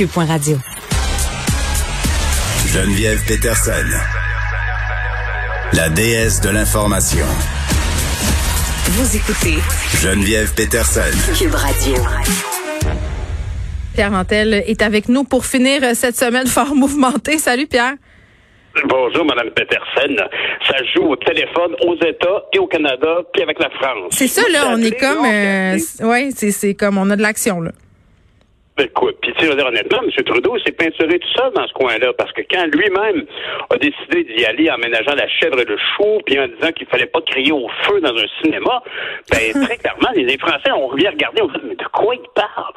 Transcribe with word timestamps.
Cube.radio. 0.00 0.56
Geneviève 2.68 3.22
Peterson, 3.28 3.84
la 5.74 5.90
déesse 5.90 6.40
de 6.40 6.48
l'information. 6.48 7.26
Vous 8.86 9.14
écoutez 9.14 9.58
Geneviève 10.00 10.54
Peterson. 10.54 11.02
Cube 11.38 11.54
Radio. 11.54 11.96
Pierre 13.92 14.14
Antel 14.14 14.64
est 14.66 14.80
avec 14.80 15.10
nous 15.10 15.24
pour 15.24 15.44
finir 15.44 15.82
cette 15.94 16.16
semaine 16.16 16.46
fort 16.46 16.74
mouvementée. 16.74 17.36
Salut 17.36 17.66
Pierre. 17.66 17.96
Bonjour, 18.88 19.26
Madame 19.26 19.50
Peterson. 19.50 20.16
Ça 20.66 20.76
joue 20.94 21.10
au 21.10 21.16
téléphone 21.16 21.76
aux 21.86 21.96
États 21.96 22.46
et 22.54 22.58
au 22.58 22.66
Canada, 22.66 23.18
puis 23.34 23.42
avec 23.42 23.58
la 23.58 23.68
France. 23.68 24.12
C'est 24.12 24.28
ça, 24.28 24.48
là, 24.50 24.68
on 24.70 24.78
est 24.78 24.98
comme... 24.98 25.26
Euh, 25.26 26.08
ouais, 26.08 26.30
c'est 26.32 26.72
comme 26.74 26.96
on 26.96 27.10
a 27.10 27.16
de 27.16 27.22
l'action, 27.22 27.60
là. 27.60 27.72
Ben, 28.80 28.88
puis 29.20 29.34
tu 29.34 29.46
sais, 29.46 29.54
dire 29.54 29.66
honnêtement, 29.66 29.98
M. 30.02 30.24
Trudeau 30.24 30.58
s'est 30.60 30.72
peinturé 30.72 31.18
tout 31.18 31.28
seul 31.36 31.52
dans 31.52 31.66
ce 31.66 31.72
coin-là, 31.74 32.14
parce 32.16 32.32
que 32.32 32.40
quand 32.50 32.64
lui-même 32.72 33.26
a 33.68 33.76
décidé 33.76 34.24
d'y 34.24 34.42
aller 34.46 34.70
en 34.70 34.78
ménageant 34.78 35.14
la 35.14 35.28
chèvre 35.28 35.60
et 35.60 35.66
le 35.66 35.76
chou, 35.76 36.18
puis 36.24 36.40
en 36.40 36.48
disant 36.48 36.72
qu'il 36.72 36.86
fallait 36.86 37.04
pas 37.04 37.20
crier 37.20 37.52
au 37.52 37.68
feu 37.82 38.00
dans 38.00 38.16
un 38.16 38.26
cinéma, 38.40 38.82
ben 39.30 39.52
très 39.66 39.76
clairement, 39.76 40.08
les 40.14 40.38
Français 40.38 40.72
ont 40.72 40.94
bien 40.94 41.10
regardé, 41.10 41.42
on 41.42 41.48
dit, 41.48 41.60
mais 41.62 41.74
de 41.74 41.84
quoi 41.92 42.14
il 42.14 42.28
parle? 42.34 42.72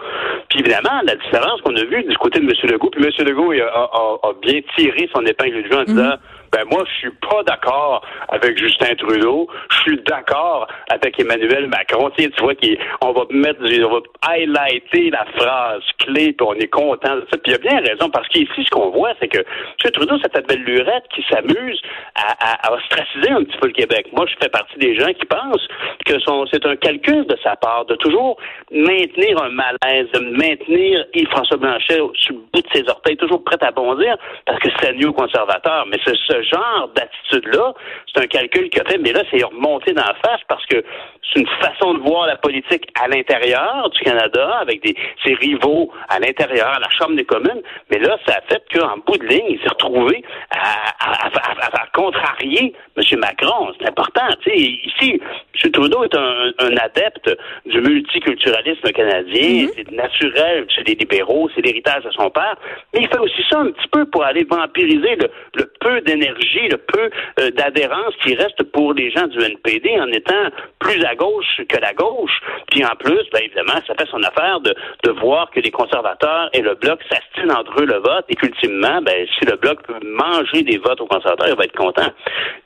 Puis 0.50 0.60
évidemment, 0.60 1.00
la 1.06 1.16
différence 1.16 1.62
qu'on 1.62 1.76
a 1.76 1.86
vue 1.86 2.04
du 2.04 2.18
côté 2.18 2.42
de 2.42 2.46
M. 2.46 2.52
Legault, 2.64 2.90
puis 2.90 3.02
M. 3.02 3.26
Legault 3.26 3.54
a, 3.54 4.34
bien 4.42 4.60
tiré 4.76 5.10
son 5.16 5.26
épingle 5.26 5.64
du 5.64 5.70
jeu 5.70 5.78
en 5.78 5.84
disant, 5.84 6.04
mhm. 6.04 6.20
Ben 6.54 6.66
moi, 6.70 6.84
je 6.86 7.00
suis 7.00 7.10
pas 7.10 7.42
d'accord 7.48 8.06
avec 8.30 8.60
Justin 8.60 8.94
Trudeau. 8.94 9.48
Je 9.72 9.78
suis 9.78 10.00
d'accord 10.04 10.68
avec 10.92 11.20
Emmanuel 11.20 11.68
Macron. 11.68 12.12
Tu, 12.16 12.30
tu 12.30 12.44
vois 12.44 12.54
qu'on 12.54 13.12
va 13.12 13.22
mettre, 13.32 13.60
on 13.64 13.94
va 13.96 14.00
highlighter 14.22 15.10
la 15.10 15.26
phrase 15.36 15.82
clé, 15.98 16.34
puis 16.34 16.48
on 16.48 16.54
est 16.54 16.68
content 16.68 17.16
de 17.16 17.26
ça. 17.32 17.38
Puis 17.44 17.54
il 17.54 17.56
a 17.56 17.58
bien 17.58 17.80
raison, 17.80 18.08
parce 18.12 18.28
qu'ici, 18.28 18.64
ce 18.64 18.70
qu'on 18.70 18.92
voit, 18.92 19.14
c'est 19.20 19.30
que 19.30 19.40
M. 19.40 19.92
Trudeau, 19.94 20.16
c'est 20.22 20.32
cette 20.32 20.48
belle 20.48 20.62
lurette 20.64 21.06
qui 21.16 21.26
s'amuse 21.28 21.82
à, 22.14 22.36
à, 22.40 22.68
à, 22.68 22.74
ostraciser 22.74 23.32
un 23.32 23.44
petit 23.44 23.58
peu 23.58 23.68
le 23.68 23.74
Québec. 23.74 24.10
Moi, 24.14 24.28
je 24.28 24.36
fais 24.40 24.50
partie 24.50 24.78
des 24.78 24.96
gens 24.96 25.12
qui 25.12 25.26
pensent 25.26 25.68
que 26.06 26.14
c'est 26.52 26.66
un 26.68 26.76
calcul 26.76 27.26
de 27.26 27.38
sa 27.44 27.56
part 27.56 27.86
de 27.86 27.96
toujours 27.96 28.38
maintenir 28.72 29.42
un 29.42 29.50
malaise, 29.50 30.08
de 30.14 30.20
maintenir 30.20 31.04
Yves-François 31.16 31.58
Blanchet 31.58 31.98
sur 32.14 32.36
le 32.36 32.42
bout 32.54 32.62
de 32.62 32.70
ses 32.74 32.88
orteils, 32.88 33.18
toujours 33.18 33.44
prêt 33.44 33.58
à 33.62 33.72
bondir, 33.72 34.18
parce 34.46 34.60
que 34.60 34.70
c'est 34.80 34.94
mieux 34.94 35.12
conservateur. 35.12 35.88
Mais 35.90 35.98
c'est 36.06 36.16
ce 36.16 36.43
genre 36.44 36.90
d'attitude-là, 36.96 37.74
c'est 38.14 38.24
un 38.24 38.28
calcul 38.28 38.70
qu'il 38.70 38.82
a 38.82 38.86
fait, 38.86 38.98
mais 38.98 39.14
là, 39.14 39.24
c'est 39.32 39.44
remonté 39.44 39.94
dans 39.94 40.04
la 40.04 40.16
face 40.16 40.42
parce 40.48 40.66
que 40.66 40.84
c'est 41.32 41.40
une 41.40 41.48
façon 41.48 41.96
de 41.96 42.00
voir 42.00 42.28
la 42.28 42.36
politique 42.36 42.86
à 43.02 43.08
l'intérieur 43.08 43.90
du 43.90 44.00
Canada, 44.02 44.58
avec 44.62 44.84
des, 44.84 44.96
ses 45.26 45.34
rivaux 45.36 45.92
à 46.10 46.20
l'intérieur, 46.20 46.68
à 46.68 46.80
la 46.80 46.90
Chambre 46.90 47.16
des 47.16 47.26
communes. 47.26 47.62
Mais 47.90 48.00
là, 48.00 48.18
ça 48.28 48.36
a 48.38 48.42
fait 48.42 48.64
qu'en 48.74 48.98
bout 49.06 49.18
de 49.18 49.26
ligne, 49.26 49.46
il 49.50 49.60
s'est 49.60 49.70
retrouvé 49.70 50.24
à, 50.52 51.88
contrarier 51.94 52.74
M. 52.98 53.20
Macron. 53.20 53.72
C'est 53.80 53.88
important. 53.88 54.28
ici, 54.48 55.22
M. 55.64 55.72
Trudeau 55.72 56.04
est 56.04 56.16
un, 56.16 56.78
adepte 56.78 57.30
du 57.66 57.80
multiculturalisme 57.82 58.92
canadien. 58.92 59.68
Mm-hmm. 59.68 59.72
C'est 59.76 59.92
naturel 59.92 60.68
c'est 60.76 60.84
des 60.84 60.96
libéraux, 60.96 61.50
c'est 61.56 61.62
l'héritage 61.62 62.04
de 62.04 62.12
son 62.12 62.30
père. 62.30 62.56
Mais 62.94 63.02
il 63.02 63.08
fait 63.08 63.20
aussi 63.20 63.44
ça 63.50 63.60
un 63.60 63.72
petit 63.72 63.88
peu 63.92 64.06
pour 64.06 64.24
aller 64.24 64.44
vampiriser 64.44 65.16
le 65.56 65.72
peu 65.80 66.02
d'énergie 66.02 66.68
le 66.70 66.78
peu 66.78 67.10
euh, 67.40 67.52
d'adhérence 67.52 68.14
qui 68.22 68.36
reste 68.36 68.64
pour 68.72 68.94
les 68.94 69.12
gens 69.12 69.28
du 69.28 69.40
NPD 69.40 70.00
en 70.00 70.08
étant 70.08 70.50
plus 70.80 71.04
à 71.06 71.13
gauche 71.16 71.62
que 71.68 71.80
la 71.80 71.94
gauche. 71.94 72.40
Puis 72.72 72.84
en 72.86 72.96
plus, 72.96 73.24
bien 73.32 73.42
évidemment, 73.42 73.80
ça 73.88 73.94
fait 73.96 74.08
son 74.10 74.22
affaire 74.24 74.60
de, 74.60 74.76
de 75.04 75.12
voir 75.12 75.50
que 75.52 75.60
les 75.60 75.72
conservateurs 75.72 76.50
et 76.54 76.62
le 76.62 76.76
Bloc 76.76 77.00
s'astinent 77.10 77.52
entre 77.52 77.82
eux 77.82 77.86
le 77.86 77.98
vote 77.98 78.26
et 78.30 78.36
qu'ultimement, 78.36 79.02
ben, 79.02 79.28
si 79.38 79.46
le 79.46 79.56
Bloc 79.58 79.82
peut 79.84 80.00
manger 80.04 80.64
des 80.64 80.78
votes 80.78 81.02
aux 81.02 81.08
conservateurs, 81.08 81.50
il 81.50 81.56
va 81.56 81.66
être 81.66 81.78
content. 81.78 82.10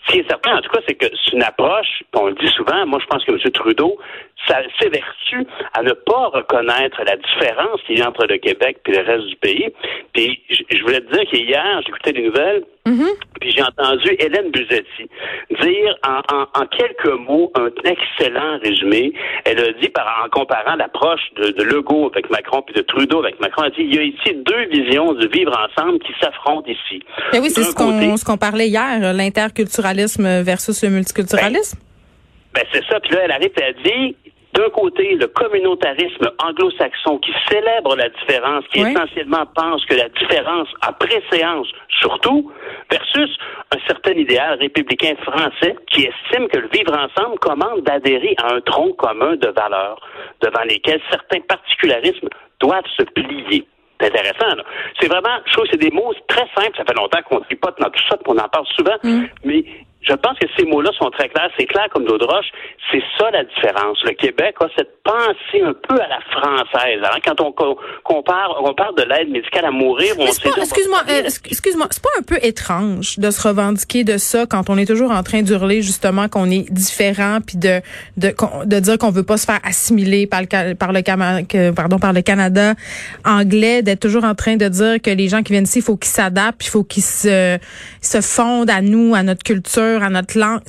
Ce 0.06 0.12
qui 0.12 0.20
est 0.20 0.30
certain, 0.30 0.58
en 0.58 0.62
tout 0.62 0.70
cas, 0.70 0.80
c'est 0.88 0.96
que 0.96 1.06
c'est 1.06 1.34
une 1.34 1.44
approche, 1.44 2.04
on 2.14 2.28
le 2.28 2.34
dit 2.34 2.48
souvent, 2.50 2.86
moi 2.86 3.00
je 3.02 3.08
pense 3.08 3.24
que 3.26 3.32
M. 3.32 3.40
Trudeau 3.52 3.98
s'évertue 4.80 5.46
à 5.74 5.84
ne 5.84 5.92
pas 5.92 6.28
reconnaître 6.28 7.02
la 7.06 7.18
différence 7.18 7.82
qu'il 7.86 8.00
y 8.00 8.02
a 8.02 8.08
entre 8.08 8.26
le 8.28 8.38
Québec 8.38 8.78
et 8.86 8.92
le 8.92 9.04
reste 9.04 9.28
du 9.28 9.36
pays. 9.36 9.70
Puis 10.14 10.42
je 10.50 10.82
voulais 10.84 11.02
te 11.02 11.12
dire 11.12 11.30
qu'hier, 11.30 11.82
j'écoutais 11.86 12.12
les 12.14 12.24
nouvelles, 12.24 12.64
mm-hmm. 12.88 13.40
puis 13.40 13.52
j'ai 13.52 13.64
entendu 13.64 14.16
Hélène 14.20 14.52
Buzetti 14.52 15.10
dire 15.62 15.96
en, 16.04 16.66
quelques 16.68 17.20
mots 17.28 17.52
un 17.56 17.70
excellent 17.84 18.60
résumé. 18.64 19.14
Elle 19.46 19.60
a 19.60 19.72
dit, 19.74 19.90
par, 19.90 20.24
en 20.26 20.30
comparant 20.30 20.76
l'approche 20.76 21.22
de, 21.36 21.50
de, 21.52 21.64
Legault 21.64 22.10
avec 22.14 22.30
Macron 22.30 22.62
puis 22.62 22.76
de 22.76 22.82
Trudeau 22.82 23.20
avec 23.20 23.40
Macron, 23.40 23.64
elle 23.64 23.72
a 23.72 23.76
dit 23.76 23.82
il 23.82 23.96
y 23.96 24.00
a 24.00 24.04
ici 24.04 24.34
deux 24.36 24.66
visions 24.70 25.14
de 25.14 25.28
vivre 25.28 25.54
ensemble 25.58 26.00
qui 26.00 26.14
s'affrontent 26.22 26.70
ici. 26.70 27.02
Et 27.34 27.38
eh 27.38 27.40
oui, 27.40 27.50
c'est 27.50 27.64
ce 27.64 27.76
qu'on 27.76 28.18
ce 28.18 28.26
qu'on 28.26 28.38
parlait 28.38 28.68
hier, 28.68 29.14
l'interculturalisme 29.14 30.42
versus 30.42 30.84
le 30.84 30.90
multiculturalisme. 30.90 31.78
Ben, 32.54 32.62
ben, 32.62 32.68
c'est 32.74 32.86
ça. 32.86 33.00
Puis 33.00 33.12
là, 33.14 33.22
elle 33.26 33.32
arrive 33.32 33.52
et 33.58 33.64
elle 33.64 33.76
dit 33.84 34.16
d'un 34.58 34.70
côté, 34.70 35.14
le 35.14 35.28
communautarisme 35.28 36.32
anglo-saxon 36.44 37.20
qui 37.20 37.32
célèbre 37.48 37.96
la 37.96 38.10
différence, 38.10 38.66
qui 38.74 38.80
essentiellement 38.80 39.46
pense 39.56 39.86
que 39.86 39.94
la 39.94 40.10
différence 40.10 40.68
a 40.82 40.94
préséance 40.94 41.68
surtout, 42.00 42.52
versus 42.90 43.38
un 43.72 43.78
certain 43.86 44.14
idéal 44.14 44.58
républicain 44.60 45.14
français 45.22 45.76
qui 45.92 46.08
estime 46.08 46.48
que 46.48 46.58
le 46.58 46.70
vivre 46.70 46.98
ensemble 46.98 47.38
commande 47.38 47.82
d'adhérer 47.84 48.34
à 48.38 48.56
un 48.56 48.62
tronc 48.62 48.94
commun 48.94 49.36
de 49.36 49.48
valeurs 49.50 50.02
devant 50.42 50.64
lesquelles 50.64 51.02
certains 51.12 51.42
particularismes 51.42 52.30
doivent 52.60 52.90
se 52.98 53.04
plier. 53.04 53.68
C'est 54.00 54.08
intéressant. 54.08 54.62
C'est 55.00 55.08
vraiment, 55.08 55.38
je 55.46 55.54
trouve, 55.54 55.66
c'est 55.72 55.80
des 55.80 55.92
mots 55.92 56.14
très 56.28 56.48
simples. 56.56 56.78
Ça 56.78 56.84
fait 56.84 56.98
longtemps 56.98 57.22
qu'on 57.30 57.40
tripote 57.42 57.80
dans 57.80 57.90
tout 57.90 58.04
ça, 58.10 58.18
qu'on 58.26 58.38
en 58.38 58.48
parle 58.48 58.66
souvent, 58.76 58.98
mm. 59.04 59.26
mais 59.44 59.66
je 60.02 60.14
pense 60.14 60.38
que 60.40 60.48
ces 60.58 60.66
mots-là 60.66 60.92
sont 60.98 61.10
très 61.10 61.28
clairs. 61.28 61.50
C'est 61.58 61.66
clair 61.66 61.88
comme 61.92 62.06
l'eau 62.06 62.18
de 62.18 62.24
roche. 62.24 62.46
C'est 62.92 63.04
ça 63.18 63.30
la 63.32 63.44
différence. 63.44 63.98
Le 64.04 64.14
Québec 64.14 64.56
a 64.60 64.68
cette 64.78 65.02
pensée 65.04 65.62
un 65.62 65.74
peu 65.74 66.00
à 66.02 66.08
la 66.08 66.20
française. 66.32 67.00
Alors, 67.04 67.20
quand 67.26 67.42
on 67.42 67.52
compare, 68.04 68.62
on 68.64 68.74
parle 68.74 68.96
de 68.96 69.04
l'aide 69.04 69.30
médicale 69.30 69.66
à 69.66 69.72
mourir, 69.72 70.14
on 70.18 70.26
Excuse-moi, 70.26 71.02
euh, 71.10 71.24
excuse-moi, 71.24 71.88
c'est 71.92 72.04
pas 72.04 72.10
un 72.20 72.22
peu 72.22 72.38
étrange 72.42 73.18
de 73.18 73.32
se 73.32 73.46
revendiquer 73.46 74.04
de 74.04 74.18
ça 74.18 74.46
quand 74.46 74.70
on 74.70 74.78
est 74.78 74.86
toujours 74.86 75.12
en 75.12 75.24
train 75.24 75.42
d'hurler 75.42 75.82
justement 75.82 76.30
qu'on 76.30 76.50
est 76.50 76.72
différent, 76.72 77.40
puis 77.46 77.58
de, 77.58 77.82
de 78.18 78.34
de 78.66 78.80
dire 78.80 78.98
qu'on 78.98 79.10
veut 79.10 79.24
pas 79.24 79.38
se 79.38 79.46
faire 79.46 79.60
assimiler 79.64 80.28
par 80.28 80.42
le 80.42 80.74
par 80.76 80.94
le 80.94 81.72
pardon 81.72 82.00
par 82.00 82.14
le 82.14 82.22
Canada 82.22 82.74
anglais, 83.26 83.82
d'être 83.82 84.00
toujours 84.00 84.24
en 84.24 84.36
train 84.36 84.56
de 84.56 84.68
dire 84.68 85.02
que 85.02 85.10
les 85.10 85.28
gens 85.28 85.44
qui 85.44 85.54
viennent 85.54 85.64
ici, 85.64 85.80
il 85.80 85.84
faut 85.84 85.98
qu'ils 85.98 86.12
s'adaptent, 86.12 86.66
il 86.66 86.70
faut 86.70 86.84
qu'ils 86.84 87.04
se 87.04 87.58
se 88.02 88.22
fondent 88.22 88.70
à 88.70 88.82
nous, 88.82 89.16
à 89.16 89.24
notre 89.24 89.44
culture 89.44 89.87
à 89.96 90.10
notre 90.10 90.38
langue. 90.38 90.62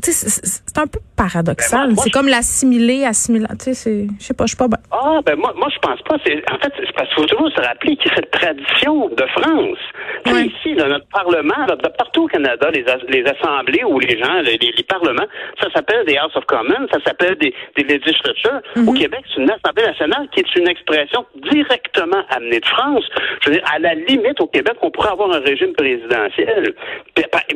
C'est 0.79 0.85
un 0.85 0.87
peu 0.87 1.01
paradoxal. 1.17 1.89
Ben, 1.89 1.97
c'est 1.97 2.11
comme 2.11 2.29
l'assimiler, 2.29 3.05
assimiler. 3.05 3.47
Tu 3.59 3.75
sais, 3.75 4.07
je 4.19 4.25
sais 4.25 4.35
pas, 4.35 4.47
je 4.47 4.53
sais 4.53 4.57
pas. 4.57 4.69
Ah, 4.93 5.21
ben 5.27 5.37
moi, 5.37 5.53
moi 5.57 5.69
je 5.75 5.79
pense 5.81 6.01
pas. 6.03 6.15
En 6.15 6.59
fait, 6.59 6.73
c'est 6.79 6.93
parce 6.95 7.09
qu'il 7.09 7.23
faut 7.23 7.27
toujours 7.27 7.51
se 7.51 7.61
rappeler 7.61 7.97
qu'il 7.97 8.11
y 8.11 8.15
a 8.15 8.17
cette 8.17 8.31
tradition 8.31 9.09
de 9.09 9.27
France. 9.37 9.79
Ici, 10.27 10.75
dans 10.75 10.89
notre 10.89 11.09
Parlement, 11.09 11.67
de 11.67 11.89
partout 11.89 12.25
au 12.25 12.27
Canada, 12.29 12.71
les, 12.71 12.85
les 13.09 13.25
assemblées 13.25 13.83
ou 13.85 13.99
les 13.99 14.19
gens, 14.19 14.41
les, 14.43 14.59
parlements, 14.89 15.27
ça 15.61 15.71
s'appelle 15.73 16.05
des 16.07 16.17
House 16.17 16.35
of 16.37 16.45
Commons, 16.47 16.87
ça 16.93 16.99
s'appelle 17.05 17.37
des, 17.37 17.53
des 17.77 17.83
legislatures. 17.83 18.61
Au 18.77 18.81
mm-hmm. 18.81 18.99
Québec, 18.99 19.21
c'est 19.35 19.43
une 19.43 19.51
Assemblée 19.51 19.85
nationale 19.85 20.29
qui 20.33 20.41
est 20.41 20.57
une 20.57 20.69
expression 20.69 21.27
directement 21.51 22.23
amenée 22.31 22.61
de 22.61 22.67
France. 22.67 23.05
Je 23.43 23.51
veux 23.51 23.57
dire, 23.57 23.65
à 23.73 23.79
la 23.79 23.95
limite, 23.95 24.41
au 24.41 24.47
Québec, 24.47 24.75
on 24.83 24.91
pourrait 24.91 25.11
avoir 25.11 25.31
un 25.33 25.41
régime 25.41 25.73
présidentiel. 25.73 26.75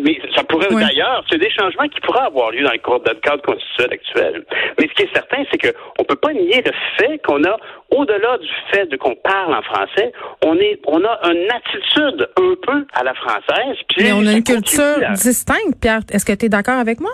Mais 0.00 0.21
ça 0.34 0.44
pourrait 0.44 0.69
d'ailleurs, 0.71 1.25
c'est 1.31 1.39
des 1.39 1.50
changements 1.50 1.89
qui 1.89 2.00
pourraient 2.00 2.27
avoir 2.27 2.50
lieu 2.50 2.65
dans 2.65 2.72
le 2.72 2.78
cadre 3.21 3.43
constitutionnel 3.43 3.93
actuel. 3.93 4.45
Mais 4.78 4.89
ce 4.89 4.95
qui 4.95 5.03
est 5.03 5.12
certain, 5.12 5.45
c'est 5.50 5.59
qu'on 5.59 6.03
ne 6.03 6.06
peut 6.06 6.17
pas 6.17 6.33
nier 6.33 6.62
le 6.65 6.73
fait 6.99 7.19
qu'on 7.19 7.43
a, 7.45 7.56
au-delà 7.91 8.39
du 8.39 8.49
fait 8.73 8.87
de 8.87 8.97
qu'on 8.97 9.15
parle 9.17 9.55
en 9.55 9.62
français, 9.62 10.12
on 10.45 10.56
est, 10.56 10.81
on 10.87 11.05
a 11.05 11.19
une 11.25 11.49
attitude 11.51 12.28
un 12.36 12.54
peu 12.63 12.86
à 12.95 13.04
la 13.04 13.15
française. 13.15 13.77
Mais 13.98 14.13
on 14.13 14.27
a 14.27 14.33
une 14.33 14.45
culture 14.45 14.98
distincte, 15.15 15.81
Pierre. 15.81 16.01
Est-ce 16.10 16.25
que 16.25 16.33
tu 16.33 16.47
es 16.47 16.48
d'accord 16.48 16.78
avec 16.78 17.01
moi? 17.01 17.13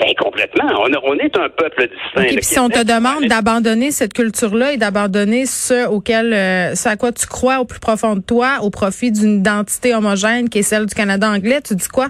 Ben, 0.00 0.12
complètement. 0.18 0.64
On, 1.04 1.14
est 1.18 1.36
un 1.38 1.48
peuple 1.50 1.88
distinct. 1.88 2.42
si 2.42 2.58
on 2.58 2.68
te 2.68 2.82
demande 2.82 3.26
d'abandonner 3.26 3.92
cette 3.92 4.12
culture-là 4.12 4.72
et 4.72 4.76
d'abandonner 4.76 5.46
ce 5.46 5.86
auquel, 5.86 6.32
euh, 6.32 6.74
ce 6.74 6.88
à 6.88 6.96
quoi 6.96 7.12
tu 7.12 7.26
crois 7.26 7.60
au 7.60 7.64
plus 7.64 7.78
profond 7.78 8.16
de 8.16 8.20
toi, 8.20 8.58
au 8.62 8.70
profit 8.70 9.12
d'une 9.12 9.38
identité 9.38 9.94
homogène 9.94 10.48
qui 10.48 10.58
est 10.58 10.62
celle 10.62 10.86
du 10.86 10.94
Canada 10.94 11.28
anglais, 11.28 11.60
tu 11.62 11.76
dis 11.76 11.88
quoi? 11.88 12.08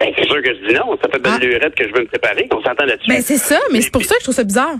Ben, 0.00 0.12
c'est 0.16 0.24
sûr 0.24 0.42
que 0.42 0.54
je 0.54 0.68
dis 0.68 0.74
non. 0.74 0.96
Ça 1.02 1.08
fait 1.08 1.18
belle 1.18 1.32
ah. 1.36 1.38
lurette 1.38 1.74
que 1.74 1.86
je 1.86 1.92
veux 1.94 2.00
me 2.00 2.06
préparer. 2.06 2.48
On 2.50 2.62
s'entend 2.62 2.84
là-dessus. 2.84 3.08
Ben, 3.08 3.22
c'est 3.22 3.38
ça, 3.38 3.58
mais 3.72 3.80
c'est 3.80 3.90
pour 3.90 4.04
ça 4.04 4.14
que 4.14 4.20
je 4.20 4.24
trouve 4.24 4.34
ça 4.34 4.44
bizarre. 4.44 4.76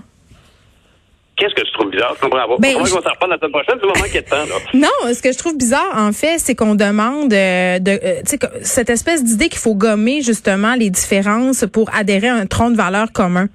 Qu'est-ce 1.37 1.53
que 1.53 1.61
tu 1.61 1.71
trouves 1.73 1.89
bizarre? 1.89 2.13
Je 2.15 2.21
comprends 2.21 2.47
pas. 2.47 2.55
Ben, 2.59 2.75
on 2.79 2.85
s'en 2.85 2.97
reparle 2.97 3.31
la 3.31 3.37
semaine 3.37 3.51
prochaine, 3.51 3.75
c'est 3.79 3.85
moment 3.85 4.09
qu'il 4.09 4.21
de 4.21 4.29
temps, 4.29 4.37
là. 4.37 4.55
Non, 4.73 5.13
ce 5.13 5.21
que 5.21 5.33
je 5.33 5.37
trouve 5.37 5.57
bizarre, 5.57 5.91
en 5.95 6.13
fait, 6.13 6.39
c'est 6.39 6.55
qu'on 6.55 6.75
demande 6.75 7.33
euh, 7.33 7.79
de, 7.79 7.91
euh, 7.91 8.21
cette 8.61 8.89
espèce 8.89 9.23
d'idée 9.23 9.49
qu'il 9.49 9.59
faut 9.59 9.75
gommer, 9.75 10.21
justement, 10.21 10.75
les 10.75 10.89
différences 10.89 11.65
pour 11.71 11.93
adhérer 11.93 12.29
à 12.29 12.35
un 12.35 12.45
tronc 12.45 12.71
de 12.71 12.77
valeurs 12.77 13.11
commun. 13.11 13.49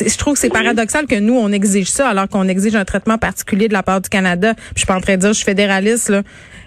Je 0.00 0.16
trouve 0.16 0.34
que 0.34 0.40
c'est 0.40 0.50
paradoxal 0.50 1.06
que 1.06 1.14
nous, 1.14 1.36
on 1.36 1.52
exige 1.52 1.88
ça 1.88 2.08
alors 2.08 2.28
qu'on 2.28 2.48
exige 2.48 2.74
un 2.74 2.84
traitement 2.84 3.18
particulier 3.18 3.68
de 3.68 3.72
la 3.72 3.82
part 3.82 4.00
du 4.00 4.08
Canada. 4.08 4.54
Puis 4.54 4.64
je 4.74 4.78
suis 4.80 4.86
pas 4.86 4.96
en 4.96 5.00
train 5.00 5.14
de 5.14 5.20
dire 5.20 5.28
je 5.28 5.34
suis 5.34 5.44
fédéraliste. 5.44 6.08
Là. 6.08 6.22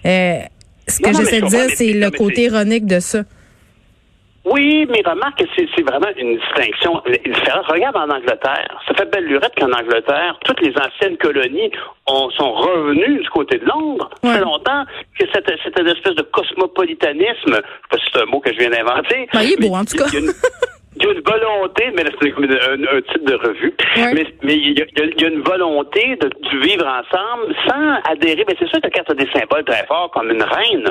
Euh, 0.05 0.39
ce 0.87 0.99
que 0.99 1.13
j'essaie 1.13 1.41
de 1.41 1.47
dire, 1.47 1.65
c'est 1.75 1.93
le 1.93 2.09
côté 2.11 2.43
ironique 2.43 2.85
de 2.85 2.99
ça. 2.99 3.23
Oui, 4.49 4.87
mais 4.89 5.01
remarque 5.05 5.39
que 5.39 5.45
c'est 5.55 5.81
vraiment 5.81 6.07
une 6.17 6.37
distinction 6.37 7.01
Regarde 7.67 7.97
en 7.97 8.09
Angleterre. 8.09 8.79
Ça 8.87 8.93
fait 8.95 9.09
belle 9.11 9.25
lurette 9.25 9.53
qu'en 9.57 9.71
Angleterre, 9.71 10.37
toutes 10.45 10.61
les 10.61 10.73
anciennes 10.77 11.17
colonies 11.17 11.71
sont 12.07 12.53
revenues 12.53 13.19
du 13.19 13.29
côté 13.29 13.57
de 13.57 13.65
Londres. 13.65 14.09
Ça 14.23 14.33
fait 14.33 14.41
longtemps 14.41 14.85
que 15.19 15.25
cette, 15.33 15.51
cette 15.63 15.79
espèce 15.79 16.15
de 16.15 16.21
cosmopolitanisme, 16.21 17.35
je 17.45 17.55
sais 17.55 17.61
pas 17.89 17.97
si 17.97 18.05
c'est 18.13 18.21
un 18.21 18.25
mot 18.25 18.39
que 18.39 18.53
je 18.53 18.59
viens 18.59 18.69
d'inventer. 18.69 19.27
Ben, 19.33 19.41
il 19.41 19.53
est 19.53 19.67
beau, 19.67 19.75
en 19.75 19.83
tout 19.83 19.97
cas. 19.97 20.05
il 20.99 21.05
y 21.05 21.09
a 21.09 21.13
une 21.13 21.21
volonté, 21.21 21.83
mais 21.95 22.03
c'est 22.19 22.33
un, 22.33 22.97
un, 22.97 23.01
titre 23.01 23.25
de 23.25 23.35
revue, 23.35 23.73
mais, 23.95 24.25
mais 24.43 24.55
il, 24.55 24.77
y 24.77 24.81
a, 24.81 24.85
il, 24.95 25.21
y 25.21 25.25
a, 25.25 25.27
une 25.27 25.41
volonté 25.41 26.15
de, 26.17 26.29
vivre 26.59 26.85
ensemble 26.85 27.55
sans 27.67 28.11
adhérer. 28.11 28.43
Mais 28.47 28.55
c'est 28.59 28.67
sûr 28.67 28.81
que 28.81 28.87
quand 28.87 29.03
tu 29.03 29.11
as 29.11 29.15
des 29.15 29.29
symboles 29.31 29.63
très 29.65 29.85
forts 29.85 30.11
comme 30.11 30.31
une 30.31 30.43
reine, 30.43 30.85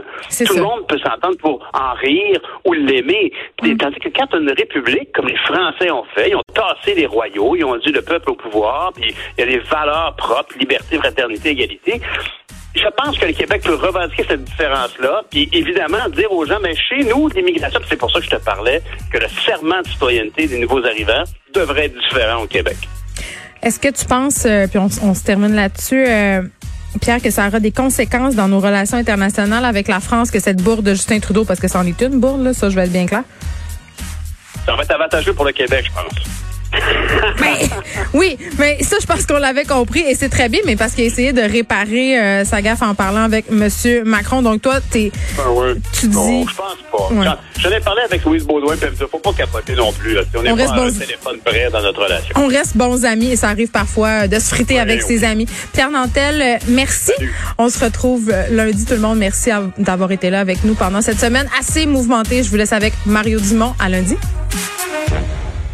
tout 0.47 0.57
le 0.57 0.63
monde 0.63 0.87
peut 0.87 0.99
s'entendre 0.99 1.37
pour 1.39 1.69
en 1.75 1.95
rire 1.95 2.41
ou 2.65 2.73
l'aimer. 2.73 3.33
Mm. 3.63 3.77
Tandis 3.77 3.99
que 3.99 4.09
quand 4.11 4.27
tu 4.29 4.39
une 4.39 4.51
république, 4.51 5.13
comme 5.13 5.27
les 5.27 5.39
Français 5.39 5.91
ont 5.91 6.05
fait, 6.15 6.31
ils 6.31 6.37
ont 6.37 6.43
tassé 6.55 6.95
les 6.95 7.07
royaux, 7.07 7.57
ils 7.57 7.65
ont 7.65 7.77
dit 7.77 7.93
le 7.93 8.03
peuple 8.03 8.31
au 8.31 8.35
pouvoir, 8.35 8.93
puis 8.95 9.15
il 9.39 9.41
y 9.41 9.43
a 9.43 9.47
des 9.47 9.59
valeurs 9.59 10.15
propres, 10.17 10.57
liberté, 10.59 10.99
fraternité, 10.99 11.51
égalité 11.51 12.01
je 12.77 12.89
pense 12.97 13.19
que 13.19 13.27
le 13.27 13.33
Québec 13.33 13.63
peut 13.65 13.75
revendiquer 13.75 14.25
cette 14.29 14.45
différence-là, 14.45 15.23
puis 15.31 15.49
évidemment 15.53 16.09
dire 16.15 16.31
aux 16.33 16.45
gens, 16.45 16.59
mais 16.63 16.75
chez 16.75 17.05
nous, 17.05 17.29
l'immigration, 17.29 17.81
c'est 17.89 17.97
pour 17.97 18.11
ça 18.11 18.19
que 18.19 18.25
je 18.25 18.31
te 18.31 18.45
parlais, 18.45 18.83
que 19.13 19.19
le 19.19 19.29
serment 19.45 19.81
de 19.83 19.89
citoyenneté 19.89 20.47
des 20.47 20.59
nouveaux 20.59 20.85
arrivants 20.85 21.25
devrait 21.55 21.87
être 21.87 21.99
différent 21.99 22.43
au 22.43 22.47
Québec. 22.47 22.77
Est-ce 23.63 23.81
que 23.81 23.89
tu 23.89 24.05
penses, 24.05 24.45
euh, 24.47 24.67
puis 24.67 24.79
on, 24.79 25.15
se 25.15 25.25
termine 25.25 25.55
là-dessus, 25.55 26.05
euh, 26.07 26.43
Pierre, 27.01 27.21
que 27.21 27.31
ça 27.31 27.47
aura 27.49 27.61
des 27.61 27.73
conséquences 27.73 28.35
dans 28.35 28.49
nos 28.49 28.61
relations 28.61 28.99
internationales 28.99 29.65
avec 29.65 29.89
la 29.89 30.01
France, 30.01 30.31
que 30.31 30.41
cette 30.41 30.63
bourde 30.63 30.85
de 30.85 30.93
Justin 30.93 31.19
Trudeau, 31.21 31.45
parce 31.45 31.61
que 31.61 31.69
ça 31.69 31.81
en 31.81 31.87
est 31.87 32.01
une 32.03 32.21
bourde, 32.21 32.43
là, 32.43 32.53
ça 32.53 32.71
je 32.71 32.77
vais 32.77 32.85
être 32.85 32.93
bien 32.93 33.07
clair? 33.07 33.23
Ça 34.65 34.75
va 34.75 34.83
être 34.83 34.91
avantageux 34.93 35.33
pour 35.33 35.45
le 35.45 35.53
Québec, 35.53 35.87
je 35.87 35.93
pense. 35.93 36.46
mais, 37.41 37.69
oui, 38.15 38.37
mais 38.59 38.83
ça, 38.83 38.97
je 39.01 39.07
pense 39.07 39.27
qu'on 39.27 39.39
l'avait 39.39 39.65
compris 39.65 40.01
et 40.01 40.15
c'est 40.15 40.29
très 40.29 40.49
bien, 40.49 40.61
mais 40.65 40.77
parce 40.77 40.93
qu'il 40.93 41.05
a 41.05 41.07
essayé 41.07 41.33
de 41.33 41.43
réparer 41.43 42.19
euh, 42.19 42.45
sa 42.45 42.63
gaffe 42.63 42.83
en 42.83 42.95
parlant 42.95 43.23
avec 43.23 43.47
M. 43.51 43.69
Macron. 44.05 44.43
Donc, 44.43 44.63
toi, 44.63 44.81
t'es, 44.91 45.11
ben 45.37 45.45
tu 45.93 46.09
dis. 46.09 46.17
je 46.49 46.55
pense 46.55 46.77
pas. 46.93 47.39
J'en 47.59 47.71
ai 47.71 47.81
parlé 47.81 48.03
avec 48.03 48.25
Louise 48.25 48.45
Baudouin, 48.45 48.77
puis 48.77 48.89
il 48.93 49.07
faut 49.07 49.19
pas 49.19 49.33
capoter 49.33 49.75
non 49.75 49.93
plus. 49.93 50.19
On, 50.19 50.47
on 50.47 50.55
reste 50.55 50.75
bons... 50.75 50.97
un 50.97 51.05
téléphone 51.05 51.39
prêt 51.45 51.69
dans 51.73 51.83
notre 51.83 52.03
relation. 52.03 52.35
On 52.37 52.49
reste 52.49 52.77
bons 52.77 53.05
amis 53.05 53.33
et 53.33 53.37
ça 53.37 53.49
arrive 53.49 53.71
parfois 53.71 54.29
de 54.29 54.39
se 54.39 54.55
friter 54.55 54.79
avec 54.79 55.03
ses 55.03 55.25
amis. 55.25 55.47
Pierre 55.73 55.91
Nantel, 55.91 56.43
euh, 56.43 56.57
merci. 56.69 57.13
On 57.59 57.69
se 57.69 57.83
retrouve 57.83 58.31
euh, 58.33 58.45
lundi, 58.51 58.85
tout 58.85 58.95
le 58.95 59.01
monde. 59.01 59.19
Merci 59.19 59.51
d'avoir 59.79 60.13
été 60.13 60.31
là 60.31 60.41
avec 60.41 60.65
nous 60.65 60.75
pendant 60.75 61.03
cette 61.03 61.21
semaine 61.21 61.49
assez 61.59 61.87
mouvementée. 61.87 62.43
Je 62.43 62.51
vous 62.51 62.57
laisse 62.57 62.73
avec 62.73 62.93
Mario 63.07 63.41
Dumont. 63.41 63.75
À 63.79 63.89
lundi. 63.89 64.17